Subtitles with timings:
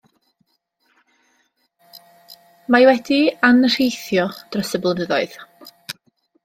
[2.75, 5.39] Mae wedi'i anrheithio dros y blynyddoedd.